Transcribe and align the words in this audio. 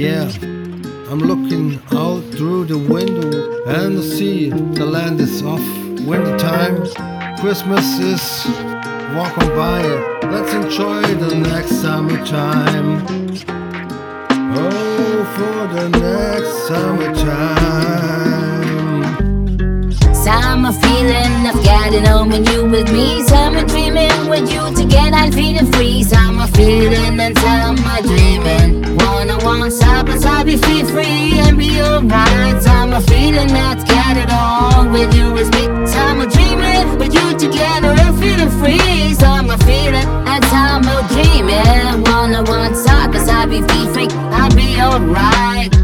Yeah, 0.00 0.32
I'm 1.10 1.18
looking 1.18 1.78
out 1.92 2.22
through 2.32 2.64
the 2.64 2.78
window 2.78 3.62
and 3.66 4.02
see 4.02 4.48
the 4.48 4.86
land 4.86 5.20
is 5.20 5.42
off. 5.42 5.60
Winter 6.06 6.38
time, 6.38 6.76
Christmas 7.36 7.84
is 7.98 8.46
walking 9.14 9.48
by. 9.48 9.82
Let's 10.22 10.54
enjoy 10.54 11.02
the 11.02 11.34
next 11.34 11.82
summertime. 11.82 13.04
Oh, 14.56 15.24
for 15.36 15.68
the 15.74 15.90
next 15.90 16.66
summertime. 16.66 17.60
Summer 20.14 20.72
feeling, 20.80 21.44
got 21.62 21.92
it 21.92 22.08
on 22.08 22.30
when 22.30 22.46
you 22.46 22.64
with 22.64 22.90
me. 22.90 23.22
Summer 23.24 23.66
dreaming, 23.66 24.30
with 24.30 24.50
you 24.50 24.74
together, 24.74 25.16
I'm 25.16 25.30
feeling 25.30 25.70
free. 25.72 26.04
Summer 26.04 26.46
feeling 26.46 27.20
and 27.20 27.36
summer 27.36 28.00
dreaming. 28.00 28.79
Wanna 29.60 29.74
want 29.74 29.82
side 29.82 30.06
by 30.06 30.16
side, 30.16 30.46
be 30.46 30.56
feel 30.56 30.86
free 30.86 31.38
and 31.38 31.58
be 31.58 31.82
alright. 31.82 32.62
Summer 32.62 33.02
feeling, 33.02 33.50
I've 33.50 33.86
got 33.86 34.16
it 34.16 34.30
on 34.32 34.90
with 34.90 35.14
you 35.14 35.34
with 35.34 35.52
me. 35.52 35.86
Summer 35.86 36.24
dreaming, 36.24 36.98
with 36.98 37.12
you 37.12 37.38
together, 37.38 37.88
I'm 37.88 38.16
feeling 38.18 38.48
free. 38.58 39.12
Summer 39.12 39.58
feeling 39.58 40.08
and 40.26 40.42
time 40.44 40.82
summer 40.82 41.06
dreaming. 41.08 42.04
Wanna 42.04 42.42
want 42.42 42.74
side 42.74 43.12
by 43.12 43.18
side, 43.18 43.50
be 43.50 43.60
feel 43.60 43.92
free, 43.92 44.08
I'll 44.32 44.50
be 44.56 44.80
alright. 44.80 45.79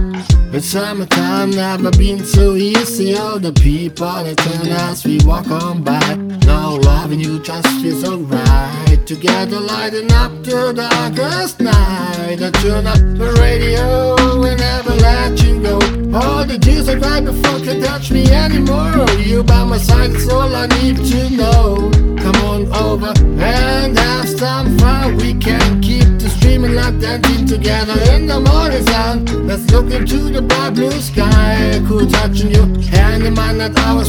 It's 0.56 0.68
summertime, 0.68 1.50
never 1.50 1.90
been 1.90 2.24
so 2.24 2.54
easy. 2.54 3.14
All 3.14 3.38
the 3.38 3.52
people 3.52 4.06
that 4.06 4.38
turn 4.38 4.68
as 4.68 5.04
we 5.04 5.18
walk 5.26 5.50
on 5.50 5.82
by. 5.84 6.14
Now 6.46 6.76
loving 6.76 7.20
you 7.20 7.40
just 7.40 7.68
feels 7.82 8.00
so 8.00 8.16
right. 8.20 8.98
Together 9.04 9.60
lighting 9.60 10.10
up 10.12 10.32
the 10.42 10.72
darkest 10.72 11.60
night. 11.60 12.40
I 12.40 12.50
turn 12.62 12.86
up 12.86 12.96
the 12.96 13.36
radio 13.38 14.16
and 14.46 14.58
never 14.58 14.94
let 14.94 15.42
you 15.44 15.60
go. 15.60 15.74
All 16.16 16.46
the 16.46 16.58
tears 16.58 16.88
I 16.88 16.98
cried 16.98 17.26
before 17.26 17.60
can 17.60 17.82
touch 17.82 18.10
me 18.10 18.26
anymore. 18.30 19.06
You 19.18 19.42
by 19.42 19.62
my 19.64 19.76
side 19.76 20.12
is 20.12 20.26
all 20.30 20.56
I 20.56 20.68
need 20.80 20.96
to 20.96 21.28
know. 21.36 21.90
Come 22.16 22.36
on 22.46 22.72
over 22.72 23.12
and 23.44 23.98
have 23.98 24.26
some 24.26 24.78
fun. 24.78 25.18
We 25.18 25.34
can 25.34 25.82
keep 25.82 26.05
the 26.26 26.32
streaming 26.38 26.74
like 26.74 26.98
dancing 26.98 27.46
together 27.46 27.96
in 28.12 28.26
the 28.26 28.40
morning 28.40 28.84
sun. 28.86 29.46
Let's 29.46 29.70
look 29.70 29.90
into 29.92 30.18
the 30.34 30.42
bright 30.42 30.74
blue 30.74 30.98
sky. 31.00 31.80
Cool 31.86 32.06
touching 32.06 32.50
you, 32.50 32.64
hand 32.90 33.22
in 33.24 33.34
mind 33.34 33.60
that 33.60 33.74
will 33.94 34.04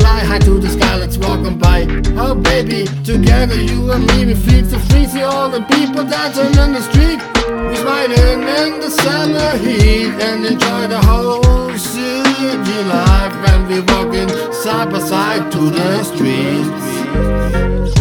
fly 0.00 0.20
high 0.20 0.38
to 0.38 0.58
the 0.58 0.70
sky. 0.70 0.96
Let's 0.96 1.18
walk 1.18 1.40
on 1.48 1.58
by. 1.58 1.80
Oh 2.16 2.34
baby, 2.34 2.86
together 3.04 3.60
you 3.60 3.92
and 3.92 4.06
me, 4.08 4.26
we 4.26 4.34
feel 4.34 4.64
so 4.64 4.78
free. 4.88 5.06
See 5.06 5.22
all 5.22 5.50
the 5.50 5.62
people 5.74 6.04
dancing 6.04 6.54
in 6.64 6.70
the 6.72 6.82
street. 6.88 7.20
We 7.68 7.76
smiling 7.82 8.40
in 8.60 8.80
the 8.80 8.90
summer 9.02 9.50
heat 9.64 10.14
and 10.26 10.46
enjoy 10.46 10.82
the 10.94 11.00
whole 11.08 11.76
city 11.76 12.78
life. 12.94 13.34
And 13.50 13.62
we 13.68 13.80
walking 13.92 14.28
side 14.52 14.90
by 14.90 15.00
side 15.00 15.52
to 15.52 15.60
the 15.70 16.04
streets. 16.04 17.97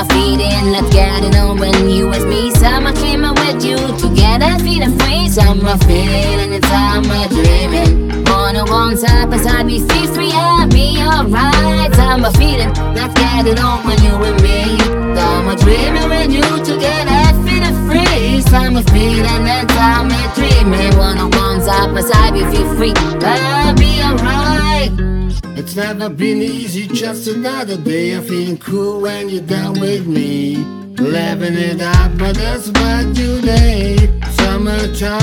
Summer 0.00 0.14
feeling, 0.14 0.72
let's 0.72 0.94
get 0.94 1.24
it 1.24 1.36
on 1.36 1.58
when 1.58 1.90
you 1.90 2.08
with 2.08 2.26
me. 2.26 2.50
Summer 2.52 2.90
dreaming 2.92 3.34
with 3.34 3.62
you 3.62 3.76
together, 3.98 4.58
feeling 4.64 4.98
free. 4.98 5.28
Summer 5.28 5.76
feeling 5.84 6.54
and 6.56 6.64
summer 6.64 7.28
dreaming. 7.28 8.24
Wanna 8.24 8.64
one 8.64 8.96
side 8.96 9.28
by 9.28 9.36
side, 9.36 9.66
we 9.66 9.80
feel 9.80 10.06
free 10.14 10.32
and 10.32 10.72
be 10.72 10.96
alright. 11.02 11.92
Summer 11.94 12.30
feeling, 12.32 12.72
let's 12.94 13.12
get 13.12 13.46
it 13.46 13.60
on 13.60 13.84
when 13.84 14.02
you 14.02 14.16
with 14.16 14.40
me. 14.42 14.78
Summer 15.14 15.56
dreaming 15.56 16.08
with 16.08 16.32
you 16.32 16.48
together, 16.64 17.20
feeling 17.44 17.76
free. 17.84 18.40
Summer 18.40 18.82
feeling 18.84 19.26
and 19.26 19.70
summer 19.70 20.24
dreaming. 20.34 20.96
Wanna 20.96 21.28
one 21.36 21.60
side 21.60 21.92
by 21.94 22.00
side, 22.00 22.32
we 22.32 22.40
feel 22.48 22.74
free 22.74 22.94
and 22.96 23.78
be 23.78 24.00
alright. 24.00 24.49
It's 25.62 25.76
never 25.76 26.08
been 26.08 26.40
easy, 26.40 26.86
just 26.86 27.28
another 27.28 27.76
day 27.76 28.12
of 28.12 28.26
feeling 28.26 28.56
cool 28.56 29.02
when 29.02 29.28
you're 29.28 29.42
down 29.42 29.78
with 29.78 30.06
me. 30.06 30.56
Living 30.96 31.52
it 31.52 31.82
up, 31.82 32.16
but 32.16 32.34
that's 32.34 32.68
what 32.68 33.14
you 33.14 33.42
need. 33.42 34.24
Summertime, 34.36 35.20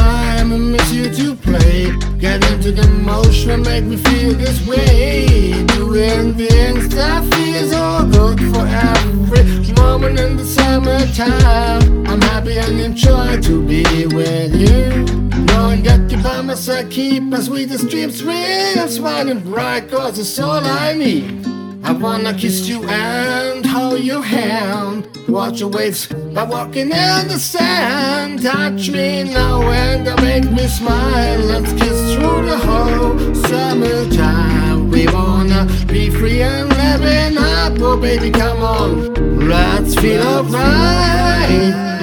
I 0.54 0.58
miss 0.58 0.92
you 0.94 1.10
to 1.12 1.36
play. 1.38 1.92
Get 2.20 2.48
into 2.52 2.72
the 2.72 2.88
motion, 2.88 3.64
make 3.64 3.86
me 3.86 3.98
feel 3.98 4.36
this 4.36 4.64
way. 4.68 5.54
Doing 5.74 6.36
things 6.36 6.94
that 6.94 7.24
feels 7.34 7.72
so 7.72 8.06
good 8.06 8.40
for 8.54 8.68
every 8.68 9.74
moment 9.74 10.20
in 10.20 10.38
the 10.38 10.46
summertime. 10.46 12.08
I'm 12.08 12.22
happy 12.22 12.60
and 12.60 12.80
enjoy 12.80 13.42
to 13.42 13.64
be 13.64 14.06
with 14.06 14.54
you. 14.54 15.27
Knowing 15.58 15.82
that 15.82 16.12
you 16.12 16.22
by 16.22 16.40
my 16.42 16.54
side 16.54 16.88
keep 16.92 17.24
my 17.24 17.40
sweetest 17.40 17.90
dreams 17.90 18.24
real. 18.24 18.88
Smiling 18.88 19.40
bright, 19.40 19.90
cause 19.90 20.20
it's 20.20 20.38
all 20.40 20.64
I 20.64 20.94
need. 20.94 21.48
I 21.84 21.94
wanna 21.94 22.32
kiss 22.36 22.68
you 22.70 22.84
and 22.88 23.66
hold 23.66 24.02
your 24.02 24.22
hand. 24.22 25.08
Watch 25.28 25.60
your 25.62 25.70
waves 25.70 26.06
by 26.36 26.44
walking 26.44 26.92
in 26.92 27.24
the 27.32 27.40
sand. 27.40 28.44
Touch 28.44 28.92
me 28.92 29.24
now 29.24 29.64
and 29.64 30.06
make 30.22 30.48
me 30.52 30.68
smile. 30.68 31.40
Let's 31.40 31.74
kiss 31.74 32.00
through 32.14 32.46
the 32.52 32.60
whole 32.68 33.18
summertime. 33.50 34.92
We 34.92 35.08
wanna 35.08 35.66
be 35.88 36.12
free 36.12 36.44
and 36.44 36.70
living 36.70 37.36
up. 37.40 37.82
Oh, 37.82 37.98
baby, 37.98 38.30
come 38.30 38.62
on. 38.62 39.50
Let's 39.50 39.96
feel 39.96 40.22
alright. 40.22 41.97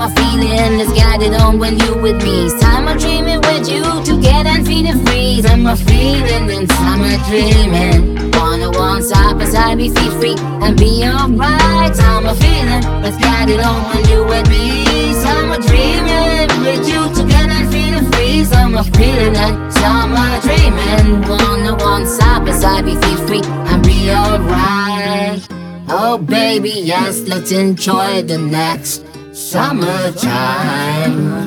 Summer 0.00 0.14
feeling, 0.16 0.94
get 0.94 1.20
it 1.20 1.34
on 1.42 1.58
when 1.58 1.78
you 1.78 1.94
with 1.94 2.24
me. 2.24 2.48
Summer 2.48 2.96
dreaming 2.96 3.38
with 3.42 3.68
you 3.68 3.82
together 4.02 4.48
and 4.48 4.66
feeling 4.66 5.04
free. 5.04 5.42
Summer 5.42 5.76
feeling 5.76 6.50
and 6.50 6.72
summer 6.72 7.18
dreaming. 7.28 8.30
Wanna 8.32 8.70
one 8.70 9.02
side 9.02 9.38
by 9.38 9.44
side, 9.44 9.76
we 9.76 9.90
feel 9.90 10.10
free 10.18 10.36
and 10.38 10.74
be 10.78 11.04
alright. 11.04 11.94
Summer 11.94 12.34
feeling, 12.34 12.82
let's 13.02 13.18
it 13.20 13.60
on 13.60 13.82
when 13.90 14.08
you 14.08 14.24
with 14.24 14.48
me. 14.48 15.12
Summer 15.20 15.58
dreaming 15.68 16.48
with 16.64 16.88
you 16.88 17.04
together 17.14 17.52
and 17.52 17.70
feeling 17.70 18.10
free. 18.12 18.42
Summer 18.44 18.84
feeling 18.96 19.36
and 19.36 19.70
summer 19.70 20.40
dreaming. 20.40 21.28
Wanna 21.28 21.76
one 21.76 22.06
side 22.06 22.46
by 22.46 22.52
side, 22.52 22.86
we 22.86 22.96
feel 22.96 23.18
free 23.26 23.42
and 23.44 23.84
be 23.84 24.10
alright. 24.10 25.46
Oh 25.90 26.16
baby, 26.16 26.70
yes, 26.70 27.20
let's 27.28 27.52
enjoy 27.52 28.22
the 28.22 28.38
next 28.38 29.09
summertime. 29.40 31.39